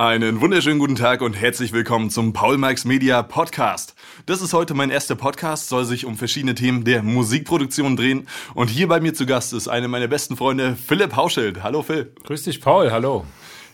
[0.00, 3.96] Einen wunderschönen guten Tag und herzlich willkommen zum Paul Marx Media Podcast.
[4.26, 8.28] Das ist heute mein erster Podcast, soll sich um verschiedene Themen der Musikproduktion drehen.
[8.54, 11.64] Und hier bei mir zu Gast ist einer meiner besten Freunde, Philipp Hauschild.
[11.64, 12.12] Hallo Phil.
[12.22, 12.92] Grüß dich, Paul.
[12.92, 13.24] Hallo.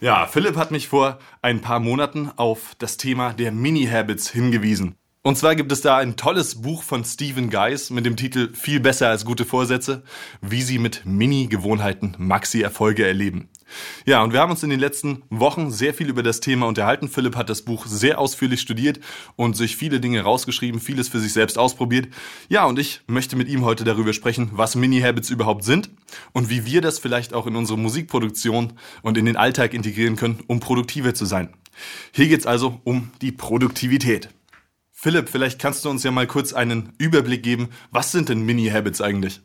[0.00, 4.94] Ja, Philipp hat mich vor ein paar Monaten auf das Thema der Mini-Habits hingewiesen.
[5.26, 8.80] Und zwar gibt es da ein tolles Buch von Stephen Geis mit dem Titel Viel
[8.80, 10.02] besser als gute Vorsätze,
[10.40, 13.50] wie Sie mit Mini-Gewohnheiten Maxi-Erfolge erleben.
[14.04, 17.08] Ja, und wir haben uns in den letzten Wochen sehr viel über das Thema unterhalten.
[17.08, 19.00] Philipp hat das Buch sehr ausführlich studiert
[19.36, 22.08] und sich viele Dinge rausgeschrieben, vieles für sich selbst ausprobiert.
[22.48, 25.90] Ja, und ich möchte mit ihm heute darüber sprechen, was Mini-Habits überhaupt sind
[26.32, 30.40] und wie wir das vielleicht auch in unsere Musikproduktion und in den Alltag integrieren können,
[30.46, 31.50] um produktiver zu sein.
[32.12, 34.28] Hier geht's also um die Produktivität.
[34.92, 37.68] Philipp, vielleicht kannst du uns ja mal kurz einen Überblick geben.
[37.90, 39.40] Was sind denn Mini-Habits eigentlich?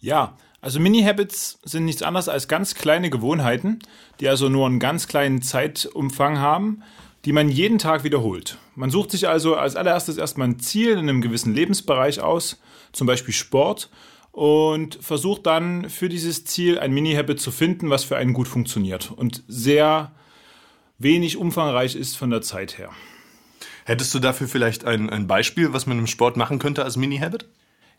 [0.00, 3.78] Ja, also Mini-Habits sind nichts anderes als ganz kleine Gewohnheiten,
[4.20, 6.82] die also nur einen ganz kleinen Zeitumfang haben,
[7.24, 8.58] die man jeden Tag wiederholt.
[8.74, 12.60] Man sucht sich also als allererstes erstmal ein Ziel in einem gewissen Lebensbereich aus,
[12.92, 13.90] zum Beispiel Sport,
[14.32, 19.10] und versucht dann für dieses Ziel ein Mini-Habit zu finden, was für einen gut funktioniert
[19.10, 20.12] und sehr
[20.98, 22.90] wenig umfangreich ist von der Zeit her.
[23.84, 27.48] Hättest du dafür vielleicht ein, ein Beispiel, was man im Sport machen könnte als Mini-Habit?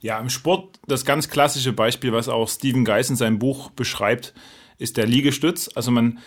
[0.01, 4.33] Ja, im Sport das ganz klassische Beispiel, was auch Stephen Geis in seinem Buch beschreibt,
[4.77, 5.69] ist der Liegestütz.
[5.75, 6.19] Also man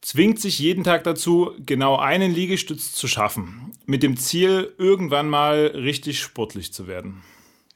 [0.00, 5.66] zwingt sich jeden Tag dazu, genau einen Liegestütz zu schaffen, mit dem Ziel, irgendwann mal
[5.74, 7.22] richtig sportlich zu werden.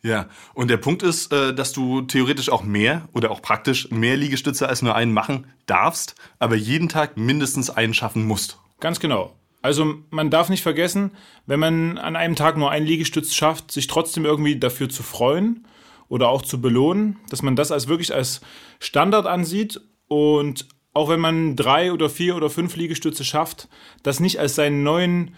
[0.02, 4.18] Ja, und der Punkt ist, äh, dass du theoretisch auch mehr oder auch praktisch mehr
[4.18, 8.58] Liegestütze als nur einen machen darfst, aber jeden Tag mindestens einen schaffen musst.
[8.80, 9.34] Ganz genau.
[9.64, 11.12] Also man darf nicht vergessen,
[11.46, 15.66] wenn man an einem Tag nur einen Liegestütz schafft, sich trotzdem irgendwie dafür zu freuen
[16.06, 18.42] oder auch zu belohnen, dass man das als wirklich als
[18.78, 19.80] Standard ansieht.
[20.06, 23.68] Und auch wenn man drei oder vier oder fünf Liegestütze schafft,
[24.02, 25.34] das nicht als seinen neuen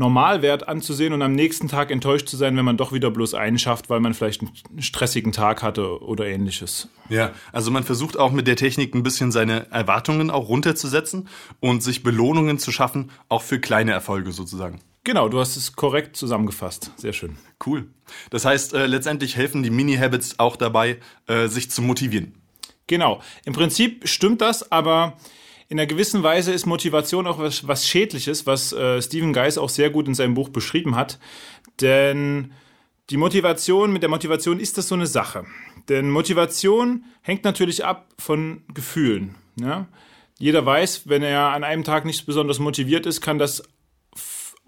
[0.00, 3.58] Normalwert anzusehen und am nächsten Tag enttäuscht zu sein, wenn man doch wieder bloß einen
[3.58, 6.88] schafft, weil man vielleicht einen stressigen Tag hatte oder ähnliches.
[7.10, 11.28] Ja, also man versucht auch mit der Technik ein bisschen seine Erwartungen auch runterzusetzen
[11.60, 14.80] und sich Belohnungen zu schaffen, auch für kleine Erfolge sozusagen.
[15.04, 16.92] Genau, du hast es korrekt zusammengefasst.
[16.96, 17.36] Sehr schön.
[17.64, 17.86] Cool.
[18.30, 22.34] Das heißt, äh, letztendlich helfen die Mini-Habits auch dabei, äh, sich zu motivieren.
[22.86, 23.20] Genau.
[23.44, 25.18] Im Prinzip stimmt das, aber
[25.70, 29.68] in einer gewissen Weise ist Motivation auch was, was Schädliches, was äh, Stephen Geis auch
[29.68, 31.20] sehr gut in seinem Buch beschrieben hat.
[31.80, 32.52] Denn
[33.08, 35.46] die Motivation, mit der Motivation ist das so eine Sache.
[35.88, 39.36] Denn Motivation hängt natürlich ab von Gefühlen.
[39.60, 39.86] Ja?
[40.40, 43.62] Jeder weiß, wenn er an einem Tag nicht besonders motiviert ist, kann das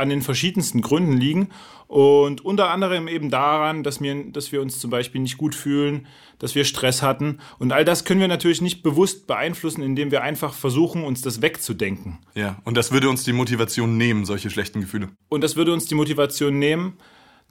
[0.03, 1.49] an den verschiedensten Gründen liegen
[1.87, 6.07] und unter anderem eben daran, dass wir, dass wir uns zum Beispiel nicht gut fühlen,
[6.39, 10.23] dass wir Stress hatten und all das können wir natürlich nicht bewusst beeinflussen, indem wir
[10.23, 12.19] einfach versuchen, uns das wegzudenken.
[12.35, 15.11] Ja, und das würde uns die Motivation nehmen, solche schlechten Gefühle.
[15.29, 16.99] Und das würde uns die Motivation nehmen,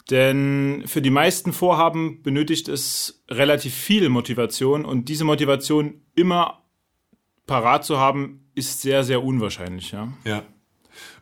[0.09, 6.61] denn für die meisten Vorhaben benötigt es relativ viel Motivation und diese Motivation immer
[7.45, 10.11] parat zu haben, ist sehr, sehr unwahrscheinlich, ja.
[10.25, 10.43] Ja.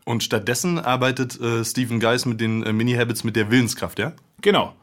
[0.10, 4.14] Und stattdessen arbeitet äh, Stephen Geis mit den äh, Mini-Habits mit der Willenskraft, ja?
[4.42, 4.74] Genau.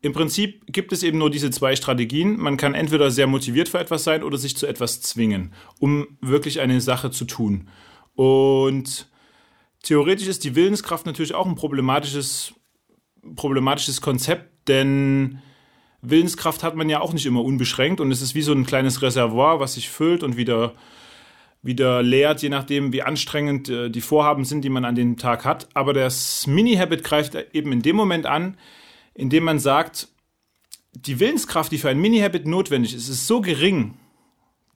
[0.00, 2.38] Im Prinzip gibt es eben nur diese zwei Strategien.
[2.38, 6.60] Man kann entweder sehr motiviert für etwas sein oder sich zu etwas zwingen, um wirklich
[6.60, 7.68] eine Sache zu tun.
[8.14, 9.10] Und
[9.82, 12.54] theoretisch ist die Willenskraft natürlich auch ein problematisches,
[13.36, 15.42] problematisches Konzept, denn
[16.00, 19.02] Willenskraft hat man ja auch nicht immer unbeschränkt und es ist wie so ein kleines
[19.02, 20.72] Reservoir, was sich füllt und wieder
[21.64, 25.44] wieder leert, je nachdem, wie anstrengend äh, die Vorhaben sind, die man an dem Tag
[25.44, 25.68] hat.
[25.74, 28.56] Aber das Mini-Habit greift eben in dem Moment an,
[29.14, 30.08] in dem man sagt,
[30.92, 33.94] die Willenskraft, die für ein Mini-Habit notwendig ist, ist so gering,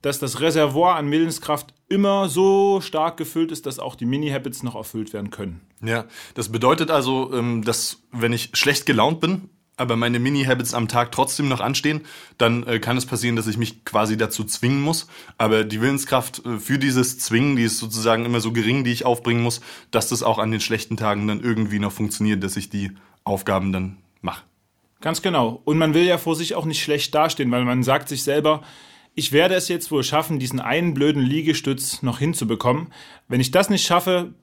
[0.01, 4.75] dass das Reservoir an Willenskraft immer so stark gefüllt ist, dass auch die Mini-Habits noch
[4.75, 5.61] erfüllt werden können.
[5.83, 10.89] Ja, das bedeutet also, ähm, dass wenn ich schlecht gelaunt bin, aber meine Mini-Habits am
[10.89, 12.03] Tag trotzdem noch anstehen,
[12.37, 15.07] dann äh, kann es passieren, dass ich mich quasi dazu zwingen muss.
[15.39, 19.05] Aber die Willenskraft äh, für dieses Zwingen, die ist sozusagen immer so gering, die ich
[19.05, 19.61] aufbringen muss,
[19.91, 22.93] dass das auch an den schlechten Tagen dann irgendwie noch funktioniert, dass ich die
[23.25, 24.43] Aufgaben dann mache.
[25.01, 25.61] Ganz genau.
[25.65, 28.63] Und man will ja vor sich auch nicht schlecht dastehen, weil man sagt sich selber,
[29.15, 32.93] ich werde es jetzt wohl schaffen, diesen einen blöden Liegestütz noch hinzubekommen.
[33.27, 34.35] Wenn ich das nicht schaffe,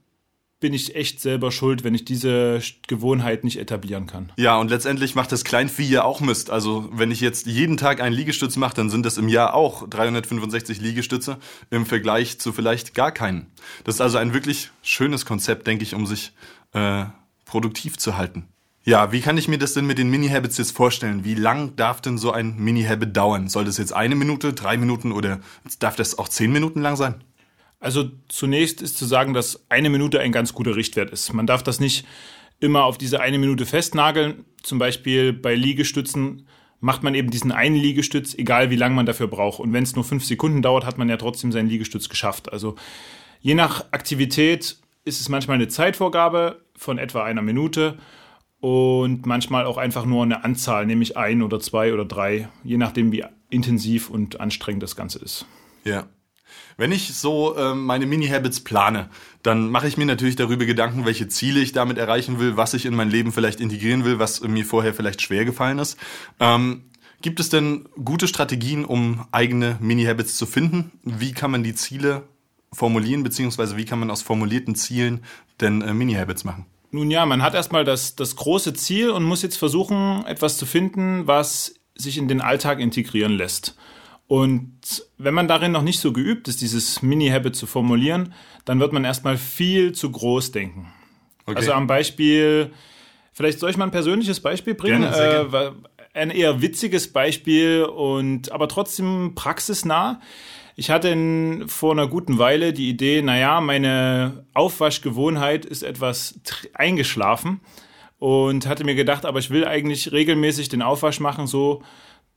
[0.65, 4.31] bin ich echt selber schuld, wenn ich diese Gewohnheit nicht etablieren kann.
[4.35, 6.50] Ja, und letztendlich macht das Kleinvieh ja auch Mist.
[6.50, 9.88] Also wenn ich jetzt jeden Tag einen Liegestütz mache, dann sind das im Jahr auch
[9.88, 11.38] 365 Liegestütze
[11.69, 13.45] im Vergleich zu vielleicht gar keinen.
[13.83, 16.31] Das ist also ein wirklich schönes Konzept, denke ich, um sich
[16.73, 17.06] äh,
[17.45, 18.47] produktiv zu halten.
[18.85, 21.23] Ja, wie kann ich mir das denn mit den Mini-Habits jetzt vorstellen?
[21.25, 23.50] Wie lang darf denn so ein Mini-Habit dauern?
[23.50, 25.41] Soll das jetzt eine Minute, drei Minuten oder
[25.77, 27.23] darf das auch zehn Minuten lang sein?
[27.86, 31.32] Also zunächst ist zu sagen, dass eine Minute ein ganz guter Richtwert ist.
[31.34, 32.04] Man darf das nicht
[32.60, 34.44] immer auf diese eine Minute festnageln.
[34.64, 36.48] Zum Beispiel bei Liegestützen
[36.80, 39.60] macht man eben diesen einen Liegestütz, egal wie lange man dafür braucht.
[39.60, 42.52] Und wenn es nur fünf Sekunden dauert, hat man ja trotzdem seinen Liegestütz geschafft.
[42.52, 42.74] Also
[43.40, 48.00] je nach Aktivität ist es manchmal eine Zeitvorgabe von etwa einer Minute
[48.62, 53.12] und manchmal auch einfach nur eine Anzahl, nämlich ein oder zwei oder drei, je nachdem,
[53.12, 55.46] wie intensiv und anstrengend das Ganze ist.
[55.84, 56.08] Ja.
[56.77, 59.09] Wenn ich so äh, meine Mini-Habits plane,
[59.44, 62.86] dann mache ich mir natürlich darüber Gedanken, welche Ziele ich damit erreichen will, was ich
[62.86, 65.97] in mein Leben vielleicht integrieren will, was mir vorher vielleicht schwer gefallen ist.
[66.39, 66.86] Ähm,
[67.21, 70.92] gibt es denn gute Strategien, um eigene Mini-Habits zu finden?
[71.03, 72.24] Wie kann man die Ziele
[72.74, 75.24] formulieren, beziehungsweise wie kann man aus formulierten Zielen
[75.62, 76.65] denn äh, Mini-Habits machen?
[76.91, 80.65] Nun ja, man hat erstmal das, das große Ziel und muss jetzt versuchen, etwas zu
[80.65, 83.75] finden, was sich in den Alltag integrieren lässt.
[84.27, 88.33] Und wenn man darin noch nicht so geübt ist, dieses Mini-Habit zu formulieren,
[88.66, 90.92] dann wird man erstmal viel zu groß denken.
[91.45, 91.57] Okay.
[91.57, 92.72] Also am Beispiel,
[93.31, 95.01] vielleicht soll ich mal ein persönliches Beispiel bringen?
[95.01, 95.68] Gerne, gerne.
[95.68, 95.72] Äh,
[96.16, 100.22] ein eher witziges Beispiel und aber trotzdem praxisnah.
[100.77, 106.39] Ich hatte in, vor einer guten Weile die Idee, naja, meine Aufwaschgewohnheit ist etwas
[106.74, 107.60] eingeschlafen
[108.18, 111.83] und hatte mir gedacht, aber ich will eigentlich regelmäßig den Aufwasch machen, so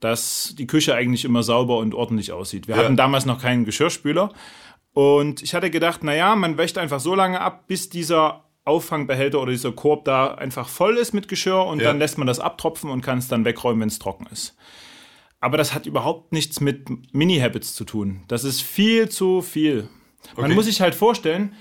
[0.01, 2.69] dass die Küche eigentlich immer sauber und ordentlich aussieht.
[2.69, 2.83] Wir ja.
[2.83, 4.33] hatten damals noch keinen Geschirrspüler.
[4.93, 9.53] Und ich hatte gedacht, naja, man wäscht einfach so lange ab, bis dieser Auffangbehälter oder
[9.53, 11.87] dieser Korb da einfach voll ist mit Geschirr und ja.
[11.87, 14.57] dann lässt man das abtropfen und kann es dann wegräumen, wenn es trocken ist.
[15.41, 18.25] Aber das hat überhaupt nichts mit Mini-Habits zu tun.
[18.29, 19.89] Das ist viel zu viel.
[20.33, 20.43] Okay.
[20.43, 21.55] Man muss sich halt vorstellen,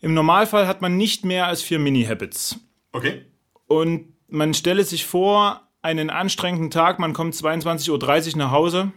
[0.00, 2.60] im Normalfall hat man nicht mehr als vier Mini-Habits.
[2.92, 3.24] Okay.
[3.66, 8.92] Und man stelle sich vor, einen anstrengenden Tag, man kommt 22.30 Uhr nach Hause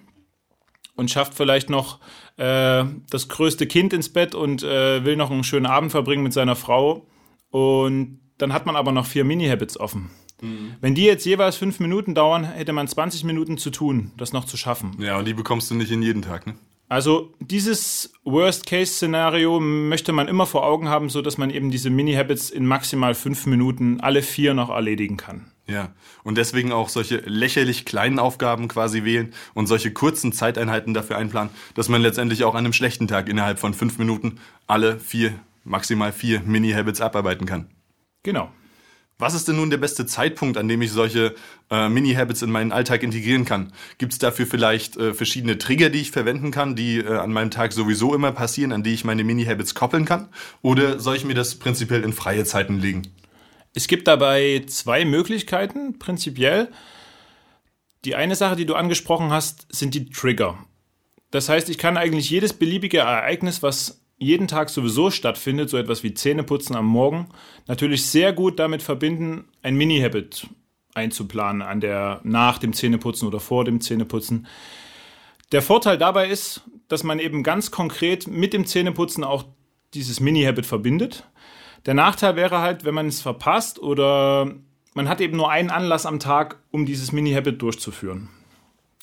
[0.95, 1.99] und schafft vielleicht noch
[2.37, 6.33] äh, das größte Kind ins Bett und äh, will noch einen schönen Abend verbringen mit
[6.33, 7.05] seiner Frau.
[7.49, 10.11] Und dann hat man aber noch vier Mini-Habits offen.
[10.41, 10.75] Mhm.
[10.79, 14.45] Wenn die jetzt jeweils fünf Minuten dauern, hätte man 20 Minuten zu tun, das noch
[14.45, 14.95] zu schaffen.
[14.99, 16.55] Ja, und die bekommst du nicht in jeden Tag, ne?
[16.89, 22.49] Also dieses Worst-Case-Szenario möchte man immer vor Augen haben, so dass man eben diese Mini-Habits
[22.49, 25.51] in maximal fünf Minuten alle vier noch erledigen kann.
[25.69, 25.93] Ja,
[26.23, 31.51] und deswegen auch solche lächerlich kleinen Aufgaben quasi wählen und solche kurzen Zeiteinheiten dafür einplanen,
[31.75, 35.33] dass man letztendlich auch an einem schlechten Tag innerhalb von fünf Minuten alle vier,
[35.65, 37.67] maximal vier Mini-Habits abarbeiten kann.
[38.23, 38.49] Genau.
[39.19, 41.33] Was ist denn nun der beste Zeitpunkt, an dem ich solche
[41.71, 43.73] äh, Mini-Habits in meinen Alltag integrieren kann?
[43.97, 47.49] Gibt es dafür vielleicht äh, verschiedene Trigger, die ich verwenden kann, die äh, an meinem
[47.49, 50.29] Tag sowieso immer passieren, an die ich meine Mini-Habits koppeln kann?
[50.61, 53.07] Oder soll ich mir das prinzipiell in freie Zeiten legen?
[53.73, 56.69] Es gibt dabei zwei Möglichkeiten, prinzipiell.
[58.05, 60.57] Die eine Sache, die du angesprochen hast, sind die Trigger.
[61.31, 66.03] Das heißt, ich kann eigentlich jedes beliebige Ereignis, was jeden Tag sowieso stattfindet, so etwas
[66.03, 67.29] wie Zähneputzen am Morgen,
[67.67, 70.47] natürlich sehr gut damit verbinden, ein Mini-Habit
[70.95, 74.47] einzuplanen an der, nach dem Zähneputzen oder vor dem Zähneputzen.
[75.51, 79.45] Der Vorteil dabei ist, dass man eben ganz konkret mit dem Zähneputzen auch
[79.93, 81.23] dieses Mini-Habit verbindet.
[81.85, 84.53] Der Nachteil wäre halt, wenn man es verpasst oder
[84.93, 88.29] man hat eben nur einen Anlass am Tag, um dieses Mini-Habit durchzuführen.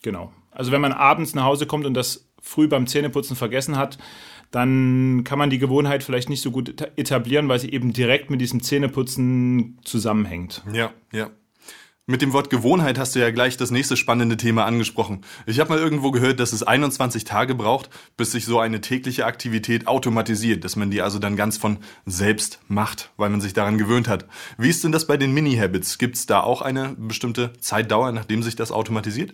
[0.02, 0.32] Genau.
[0.50, 3.98] Also wenn man abends nach Hause kommt und das früh beim Zähneputzen vergessen hat,
[4.50, 8.40] dann kann man die Gewohnheit vielleicht nicht so gut etablieren, weil sie eben direkt mit
[8.40, 10.62] diesem Zähneputzen zusammenhängt.
[10.72, 11.30] Ja, ja.
[12.06, 15.22] Mit dem Wort Gewohnheit hast du ja gleich das nächste spannende Thema angesprochen.
[15.46, 19.24] Ich habe mal irgendwo gehört, dass es 21 Tage braucht, bis sich so eine tägliche
[19.24, 23.78] Aktivität automatisiert, dass man die also dann ganz von selbst macht, weil man sich daran
[23.78, 24.26] gewöhnt hat.
[24.58, 25.96] Wie ist denn das bei den Mini-Habits?
[25.96, 29.32] Gibt es da auch eine bestimmte Zeitdauer, nachdem sich das automatisiert?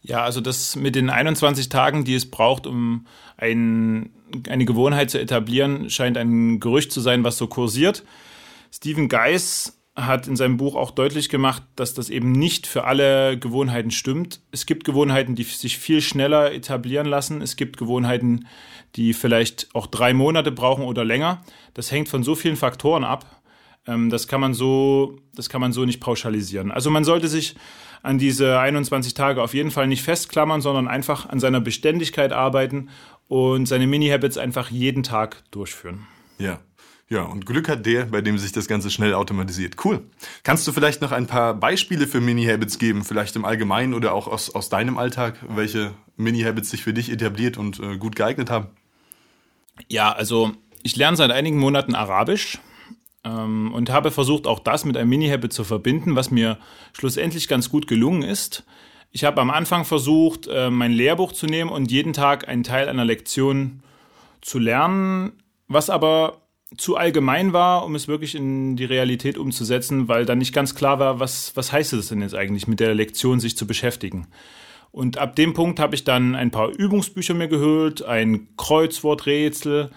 [0.00, 4.14] Ja, also das mit den 21 Tagen, die es braucht, um ein,
[4.48, 8.02] eine Gewohnheit zu etablieren, scheint ein Gerücht zu sein, was so kursiert.
[8.70, 13.38] Stephen Geis hat in seinem Buch auch deutlich gemacht, dass das eben nicht für alle
[13.38, 14.40] Gewohnheiten stimmt.
[14.52, 17.42] Es gibt Gewohnheiten, die sich viel schneller etablieren lassen.
[17.42, 18.46] Es gibt Gewohnheiten,
[18.96, 21.42] die vielleicht auch drei Monate brauchen oder länger.
[21.74, 23.42] Das hängt von so vielen Faktoren ab.
[23.86, 26.70] Ähm, das kann man so, das kann man so nicht pauschalisieren.
[26.70, 27.56] Also man sollte sich
[28.02, 32.90] an diese 21 Tage auf jeden Fall nicht festklammern, sondern einfach an seiner Beständigkeit arbeiten
[33.26, 36.06] und seine Mini-Habits einfach jeden Tag durchführen.
[36.38, 36.60] Ja.
[37.10, 39.82] Ja, und Glück hat der, bei dem sich das Ganze schnell automatisiert.
[39.82, 40.02] Cool.
[40.42, 44.28] Kannst du vielleicht noch ein paar Beispiele für Mini-Habits geben, vielleicht im Allgemeinen oder auch
[44.28, 48.68] aus, aus deinem Alltag, welche Mini-Habits sich für dich etabliert und äh, gut geeignet haben?
[49.88, 52.58] Ja, also ich lerne seit einigen Monaten Arabisch
[53.24, 56.58] ähm, und habe versucht, auch das mit einem Mini-Habit zu verbinden, was mir
[56.92, 58.64] schlussendlich ganz gut gelungen ist.
[59.12, 62.86] Ich habe am Anfang versucht, äh, mein Lehrbuch zu nehmen und jeden Tag einen Teil
[62.86, 63.82] einer Lektion
[64.42, 65.32] zu lernen,
[65.68, 66.42] was aber
[66.76, 70.98] zu allgemein war, um es wirklich in die Realität umzusetzen, weil dann nicht ganz klar
[70.98, 74.26] war, was, was heißt es denn jetzt eigentlich, mit der Lektion sich zu beschäftigen.
[74.90, 79.90] Und ab dem Punkt habe ich dann ein paar Übungsbücher mir geholt, ein Kreuzworträtsel,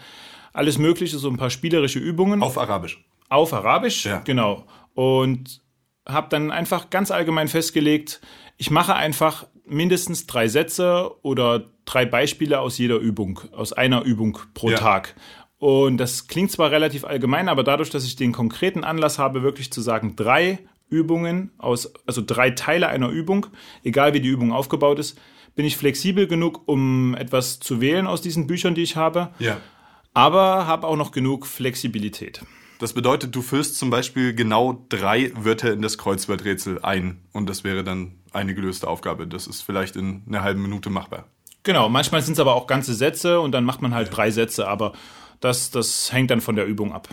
[0.53, 2.41] alles Mögliche, so ein paar spielerische Übungen.
[2.41, 3.03] Auf Arabisch.
[3.29, 4.19] Auf Arabisch, Ja.
[4.19, 4.65] genau.
[4.93, 5.61] Und
[6.07, 8.21] habe dann einfach ganz allgemein festgelegt,
[8.57, 14.37] ich mache einfach mindestens drei Sätze oder drei Beispiele aus jeder Übung, aus einer Übung
[14.53, 14.77] pro Ja.
[14.77, 15.15] Tag.
[15.61, 19.71] Und das klingt zwar relativ allgemein, aber dadurch, dass ich den konkreten Anlass habe, wirklich
[19.71, 20.57] zu sagen, drei
[20.89, 23.45] Übungen aus, also drei Teile einer Übung,
[23.83, 25.19] egal wie die Übung aufgebaut ist,
[25.53, 29.57] bin ich flexibel genug, um etwas zu wählen aus diesen Büchern, die ich habe, Ja.
[30.15, 32.41] aber habe auch noch genug Flexibilität.
[32.79, 37.63] Das bedeutet, du füllst zum Beispiel genau drei Wörter in das Kreuzworträtsel ein und das
[37.63, 39.27] wäre dann eine gelöste Aufgabe.
[39.27, 41.25] Das ist vielleicht in einer halben Minute machbar.
[41.61, 44.67] Genau, manchmal sind es aber auch ganze Sätze und dann macht man halt drei Sätze,
[44.67, 44.93] aber
[45.41, 47.09] das, das hängt dann von der Übung ab.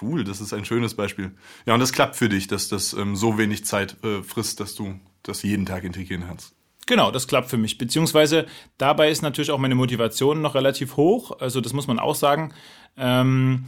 [0.00, 1.32] Cool, das ist ein schönes Beispiel.
[1.66, 4.74] Ja, und das klappt für dich, dass das ähm, so wenig Zeit äh, frisst, dass
[4.74, 6.54] du das jeden Tag integrieren kannst.
[6.86, 7.78] Genau, das klappt für mich.
[7.78, 8.46] Beziehungsweise
[8.78, 11.38] dabei ist natürlich auch meine Motivation noch relativ hoch.
[11.40, 12.52] Also das muss man auch sagen.
[12.96, 13.66] Ähm,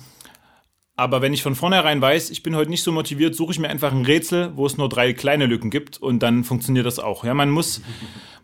[0.94, 3.68] aber wenn ich von vornherein weiß, ich bin heute nicht so motiviert, suche ich mir
[3.68, 7.24] einfach ein Rätsel, wo es nur drei kleine Lücken gibt und dann funktioniert das auch.
[7.24, 7.80] Ja, man muss,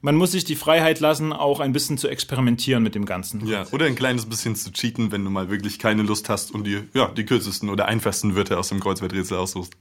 [0.01, 3.47] man muss sich die Freiheit lassen, auch ein bisschen zu experimentieren mit dem Ganzen.
[3.47, 6.65] Ja, oder ein kleines bisschen zu cheaten, wenn du mal wirklich keine Lust hast und
[6.65, 9.73] die, ja, die kürzesten oder einfachsten Wörter aus dem Kreuzworträtsel aussuchst.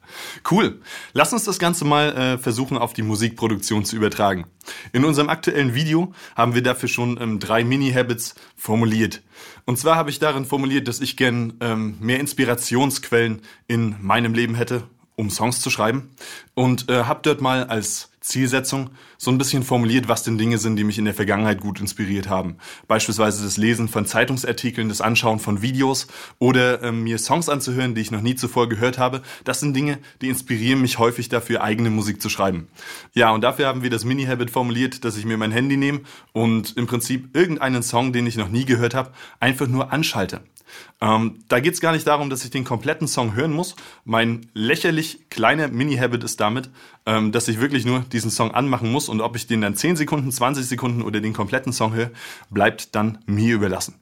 [0.49, 0.81] Cool.
[1.13, 4.45] Lass uns das Ganze mal äh, versuchen, auf die Musikproduktion zu übertragen.
[4.91, 9.21] In unserem aktuellen Video haben wir dafür schon ähm, drei Mini-Habits formuliert.
[9.65, 14.55] Und zwar habe ich darin formuliert, dass ich gern ähm, mehr Inspirationsquellen in meinem Leben
[14.55, 14.83] hätte,
[15.15, 16.11] um Songs zu schreiben.
[16.53, 20.75] Und äh, habe dort mal als Zielsetzung so ein bisschen formuliert, was denn Dinge sind,
[20.75, 22.57] die mich in der Vergangenheit gut inspiriert haben.
[22.87, 26.07] Beispielsweise das Lesen von Zeitungsartikeln, das Anschauen von Videos
[26.37, 29.21] oder ähm, mir Songs anzuhören, die ich noch nie zuvor gehört habe.
[29.43, 32.67] Das sind Dinge, die inspirieren mich häufig dafür, eigene Musik zu schreiben.
[33.13, 36.01] Ja, und dafür haben wir das Mini-Habit formuliert, dass ich mir mein Handy nehme
[36.33, 40.41] und im Prinzip irgendeinen Song, den ich noch nie gehört habe, einfach nur anschalte.
[41.01, 43.75] Ähm, da geht es gar nicht darum, dass ich den kompletten Song hören muss.
[44.05, 46.69] Mein lächerlich kleiner Mini-Habit ist damit,
[47.05, 49.95] ähm, dass ich wirklich nur diesen Song anmachen muss und ob ich den dann 10
[49.95, 52.11] Sekunden, 20 Sekunden oder den kompletten Song höre,
[52.49, 53.95] bleibt dann mir überlassen.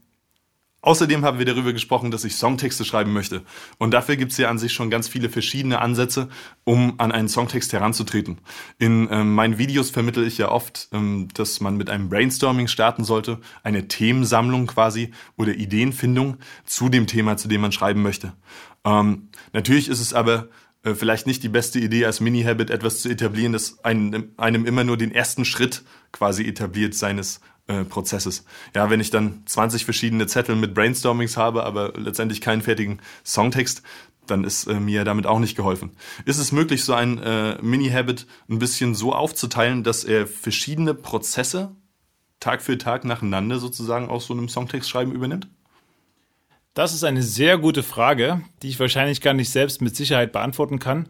[0.85, 3.41] Außerdem haben wir darüber gesprochen, dass ich Songtexte schreiben möchte.
[3.79, 6.29] Und dafür gibt es ja an sich schon ganz viele verschiedene Ansätze,
[6.63, 8.37] um an einen Songtext heranzutreten.
[8.77, 13.03] In ähm, meinen Videos vermittle ich ja oft, ähm, dass man mit einem Brainstorming starten
[13.03, 18.33] sollte, eine Themensammlung quasi oder Ideenfindung zu dem Thema, zu dem man schreiben möchte.
[18.85, 20.49] Ähm, natürlich ist es aber
[20.85, 24.83] äh, vielleicht nicht die beste Idee, als Mini-Habit etwas zu etablieren, das einem, einem immer
[24.83, 28.45] nur den ersten Schritt quasi etabliert seines äh, Prozesses.
[28.75, 33.81] Ja, wenn ich dann 20 verschiedene Zettel mit Brainstormings habe, aber letztendlich keinen fertigen Songtext,
[34.27, 35.91] dann ist äh, mir damit auch nicht geholfen.
[36.25, 41.75] Ist es möglich, so ein äh, Mini-Habit ein bisschen so aufzuteilen, dass er verschiedene Prozesse
[42.39, 45.47] Tag für Tag nacheinander sozusagen aus so einem Songtext schreiben übernimmt?
[46.75, 50.77] Das ist eine sehr gute Frage, die ich wahrscheinlich gar nicht selbst mit Sicherheit beantworten
[50.77, 51.07] kann.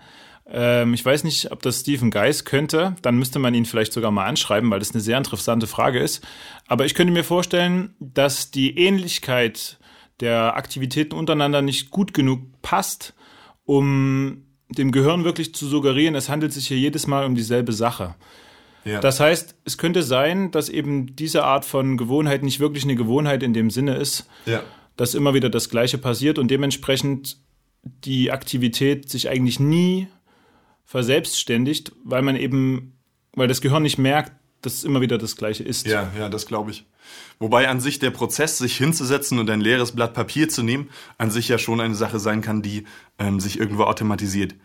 [0.48, 2.96] Ähm, ich weiß nicht, ob das Stephen Geis könnte.
[3.02, 6.24] Dann müsste man ihn vielleicht sogar mal anschreiben, weil das eine sehr interessante Frage ist.
[6.68, 9.80] Aber ich könnte mir vorstellen, dass die Ähnlichkeit
[10.20, 13.16] der Aktivitäten untereinander nicht gut genug passt,
[13.66, 18.14] um dem Gehirn wirklich zu suggerieren, es handelt sich hier jedes Mal um dieselbe Sache.
[18.84, 19.00] Ja.
[19.00, 23.42] Das heißt, es könnte sein, dass eben diese Art von Gewohnheit nicht wirklich eine Gewohnheit
[23.42, 24.62] in dem Sinne ist, ja.
[24.98, 27.38] Dass immer wieder das Gleiche passiert und dementsprechend
[27.84, 30.08] die Aktivität sich eigentlich nie
[30.86, 32.94] verselbstständigt, weil man eben,
[33.34, 35.86] weil das Gehirn nicht merkt, dass es immer wieder das Gleiche ist.
[35.86, 36.86] Ja, ja, das glaube ich.
[37.38, 41.30] Wobei an sich der Prozess, sich hinzusetzen und ein leeres Blatt Papier zu nehmen, an
[41.30, 42.86] sich ja schon eine Sache sein kann, die
[43.20, 44.56] ähm, sich irgendwo automatisiert.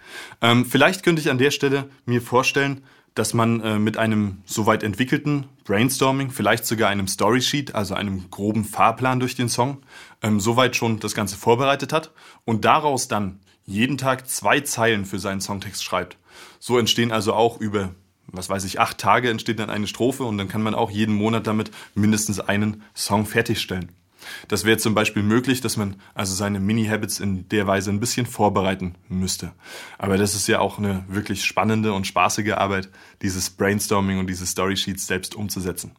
[0.40, 2.82] Ähm, vielleicht könnte ich an der Stelle mir vorstellen,
[3.14, 8.30] dass man äh, mit einem soweit entwickelten Brainstorming, vielleicht sogar einem Story Sheet, also einem
[8.30, 9.82] groben Fahrplan durch den Song,
[10.22, 12.12] ähm, soweit schon das Ganze vorbereitet hat
[12.44, 16.16] und daraus dann jeden Tag zwei Zeilen für seinen Songtext schreibt.
[16.58, 17.94] So entstehen also auch über,
[18.26, 21.14] was weiß ich, acht Tage entsteht dann eine Strophe und dann kann man auch jeden
[21.14, 23.92] Monat damit mindestens einen Song fertigstellen.
[24.48, 28.26] Das wäre zum Beispiel möglich, dass man also seine Mini-Habits in der Weise ein bisschen
[28.26, 29.52] vorbereiten müsste.
[29.98, 32.88] Aber das ist ja auch eine wirklich spannende und spaßige Arbeit,
[33.22, 35.92] dieses Brainstorming und diese Story-Sheets selbst umzusetzen.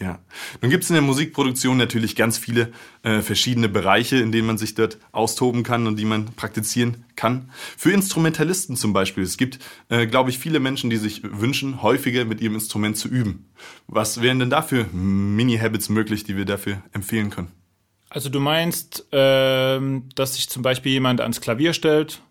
[0.00, 0.20] Ja.
[0.62, 2.72] Nun gibt es in der Musikproduktion natürlich ganz viele
[3.02, 7.50] äh, verschiedene Bereiche, in denen man sich dort austoben kann und die man praktizieren kann.
[7.76, 9.24] Für Instrumentalisten zum Beispiel.
[9.24, 9.58] Es gibt,
[9.88, 13.50] äh, glaube ich, viele Menschen, die sich wünschen, häufiger mit ihrem Instrument zu üben.
[13.88, 17.57] Was wären denn dafür Mini-Habits möglich, die wir dafür empfehlen können?
[18.10, 22.22] Also du meinst, ähm, dass sich zum Beispiel jemand ans Klavier stellt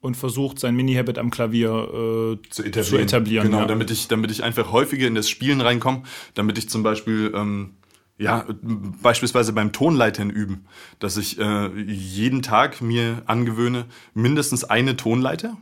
[0.00, 2.84] und versucht, sein Mini-Habit am Klavier äh, zu etablieren.
[2.84, 3.66] Zu etablieren genau, ja.
[3.66, 6.02] damit, ich, damit ich einfach häufiger in das Spielen reinkomme,
[6.34, 7.76] damit ich zum Beispiel ähm,
[8.18, 10.66] ja, beispielsweise beim Tonleitern üben,
[10.98, 15.56] dass ich äh, jeden Tag mir angewöhne, mindestens eine Tonleiter,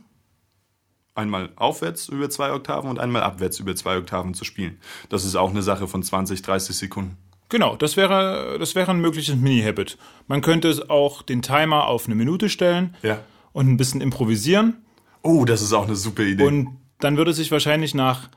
[1.15, 4.79] einmal aufwärts über zwei Oktaven und einmal abwärts über zwei Oktaven zu spielen.
[5.09, 7.17] Das ist auch eine Sache von 20, 30 Sekunden.
[7.51, 9.97] Genau, das wäre, das wäre ein mögliches Mini-Habit.
[10.27, 13.19] Man könnte auch den Timer auf eine Minute stellen ja.
[13.51, 14.85] und ein bisschen improvisieren.
[15.21, 16.45] Oh, das ist auch eine super Idee.
[16.45, 18.29] Und dann würde sich wahrscheinlich nach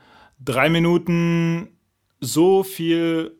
[0.43, 1.69] drei Minuten
[2.19, 3.39] so viel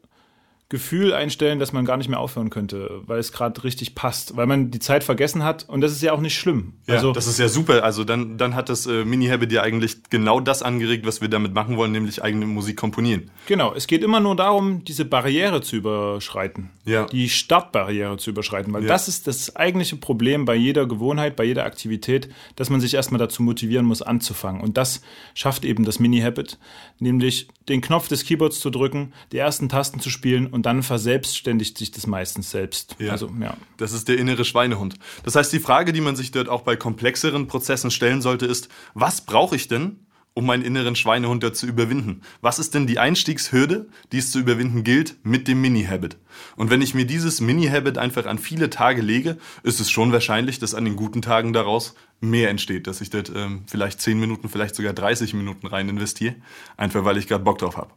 [0.67, 4.48] Gefühl einstellen, dass man gar nicht mehr aufhören könnte, weil es gerade richtig passt, weil
[4.48, 6.74] man die Zeit vergessen hat und das ist ja auch nicht schlimm.
[6.88, 7.84] Ja, also, das ist ja super.
[7.84, 11.53] Also dann, dann hat das äh, Mini-Habit ja eigentlich genau das angeregt, was wir damit
[11.53, 13.29] machen wollen, nämlich eigene Musik komponieren.
[13.45, 17.05] Genau, es geht immer nur darum, diese Barriere zu überschreiten, ja.
[17.05, 18.88] die Startbarriere zu überschreiten, weil ja.
[18.88, 23.19] das ist das eigentliche Problem bei jeder Gewohnheit, bei jeder Aktivität, dass man sich erstmal
[23.19, 24.62] dazu motivieren muss, anzufangen.
[24.62, 25.03] Und das
[25.36, 26.57] schafft eben das Mini-Habit,
[26.98, 31.77] nämlich den Knopf des Keyboards zu drücken, die ersten Tasten zu spielen und dann verselbstständigt
[31.77, 32.95] sich das meistens selbst.
[32.97, 33.57] Ja, also, ja.
[33.75, 34.95] Das ist der innere Schweinehund.
[35.24, 38.69] Das heißt, die Frage, die man sich dort auch bei komplexeren Prozessen stellen sollte, ist,
[38.93, 40.00] was brauche ich denn,
[40.33, 42.21] um meinen inneren Schweinehund dort zu überwinden?
[42.39, 46.15] Was ist denn die Einstiegshürde, die es zu überwinden gilt mit dem Mini-Habit?
[46.55, 50.59] Und wenn ich mir dieses Mini-Habit einfach an viele Tage lege, ist es schon wahrscheinlich,
[50.59, 54.47] dass an den guten Tagen daraus mehr entsteht, dass ich dort ähm, vielleicht 10 Minuten,
[54.47, 56.35] vielleicht sogar 30 Minuten rein investiere,
[56.77, 57.91] einfach weil ich gerade Bock drauf habe.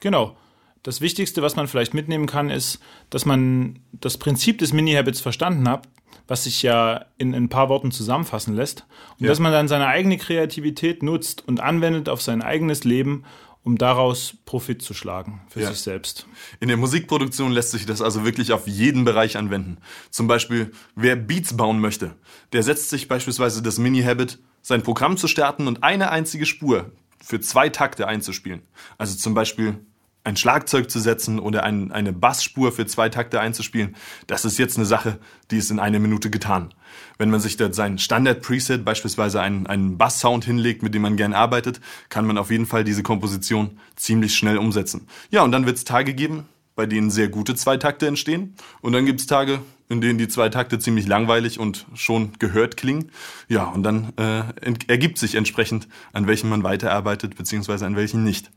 [0.00, 0.38] Genau
[0.82, 2.78] das Wichtigste, was man vielleicht mitnehmen kann, ist,
[3.10, 5.88] dass man das Prinzip des Mini-Habits verstanden hat,
[6.26, 8.86] was sich ja in, ein paar Worten zusammenfassen lässt.
[9.18, 9.28] Und ja.
[9.28, 13.24] dass man dann seine eigene Kreativität nutzt und anwendet auf sein eigenes Leben,
[13.64, 15.68] um daraus Profit zu schlagen für ja.
[15.68, 16.26] sich selbst.
[16.60, 19.78] In der Musikproduktion lässt sich das also wirklich auf jeden Bereich anwenden.
[20.10, 22.14] Zum Beispiel, wer Beats bauen möchte,
[22.52, 27.40] der setzt sich beispielsweise das Mini-Habit, sein Programm zu starten und eine einzige Spur für
[27.40, 28.62] zwei Takte einzuspielen.
[28.96, 29.78] Also zum Beispiel
[30.28, 34.76] ein Schlagzeug zu setzen oder ein, eine Bassspur für zwei Takte einzuspielen, das ist jetzt
[34.76, 35.18] eine Sache,
[35.50, 36.74] die ist in einer Minute getan.
[37.16, 41.32] Wenn man sich da sein Standard-Preset, beispielsweise einen, einen Bass-Sound hinlegt, mit dem man gern
[41.32, 45.08] arbeitet, kann man auf jeden Fall diese Komposition ziemlich schnell umsetzen.
[45.30, 48.54] Ja, und dann wird es Tage geben, bei denen sehr gute Zweitakte entstehen.
[48.82, 52.76] Und dann gibt es Tage, in denen die zwei Takte ziemlich langweilig und schon gehört
[52.76, 53.10] klingen.
[53.48, 54.42] Ja, und dann äh,
[54.86, 58.50] ergibt sich entsprechend, an welchen man weiterarbeitet, beziehungsweise an welchen nicht.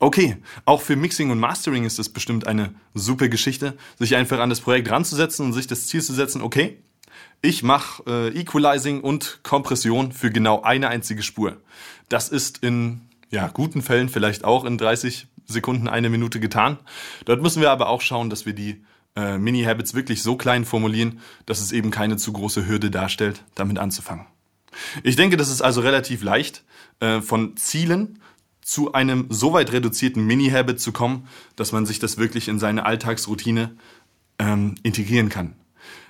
[0.00, 4.48] Okay, auch für Mixing und Mastering ist es bestimmt eine super Geschichte, sich einfach an
[4.48, 6.78] das Projekt ranzusetzen und sich das Ziel zu setzen, okay,
[7.42, 11.56] ich mache äh, Equalizing und Kompression für genau eine einzige Spur.
[12.08, 16.78] Das ist in ja, guten Fällen vielleicht auch in 30 Sekunden, eine Minute getan.
[17.24, 18.84] Dort müssen wir aber auch schauen, dass wir die
[19.16, 23.78] äh, Mini-Habits wirklich so klein formulieren, dass es eben keine zu große Hürde darstellt, damit
[23.78, 24.26] anzufangen.
[25.02, 26.64] Ich denke, das ist also relativ leicht,
[27.00, 28.20] äh, von Zielen
[28.68, 31.26] zu einem so weit reduzierten Mini-Habit zu kommen,
[31.56, 33.74] dass man sich das wirklich in seine Alltagsroutine
[34.38, 35.54] ähm, integrieren kann.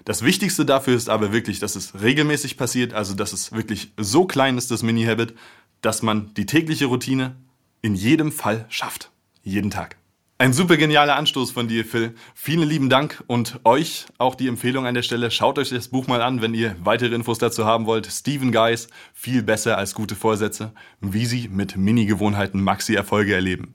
[0.04, 4.24] Das Wichtigste dafür ist aber wirklich, dass es regelmäßig passiert, also dass es wirklich so
[4.24, 5.34] klein ist, das Mini-Habit,
[5.82, 7.36] dass man die tägliche Routine
[7.80, 9.12] in jedem Fall schafft.
[9.44, 9.97] Jeden Tag.
[10.40, 12.14] Ein super genialer Anstoß von dir, Phil.
[12.32, 15.32] Vielen lieben Dank und euch auch die Empfehlung an der Stelle.
[15.32, 18.06] Schaut euch das Buch mal an, wenn ihr weitere Infos dazu haben wollt.
[18.06, 23.74] Stephen Guys, viel besser als gute Vorsätze, wie sie mit Mini-Gewohnheiten Maxi-Erfolge erleben.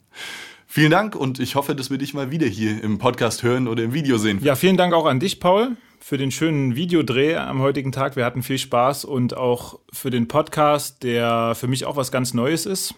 [0.66, 3.84] Vielen Dank und ich hoffe, dass wir dich mal wieder hier im Podcast hören oder
[3.84, 4.40] im Video sehen.
[4.42, 8.16] Ja, vielen Dank auch an dich, Paul, für den schönen Videodreh am heutigen Tag.
[8.16, 12.34] Wir hatten viel Spaß und auch für den Podcast, der für mich auch was ganz
[12.34, 12.96] Neues ist.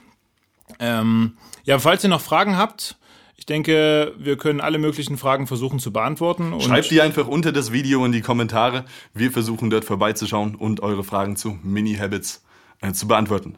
[0.79, 2.97] Ähm, ja, falls ihr noch Fragen habt,
[3.37, 6.59] ich denke, wir können alle möglichen Fragen versuchen zu beantworten.
[6.61, 8.85] Schreibt die einfach unter das Video in die Kommentare.
[9.13, 12.43] Wir versuchen dort vorbeizuschauen und eure Fragen zu Mini-Habits
[12.81, 13.57] äh, zu beantworten.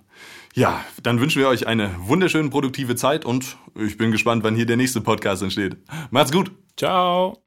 [0.56, 4.66] Ja, dann wünschen wir euch eine wunderschöne produktive Zeit und ich bin gespannt, wann hier
[4.66, 5.78] der nächste Podcast entsteht.
[6.10, 6.52] Macht's gut.
[6.76, 7.47] Ciao.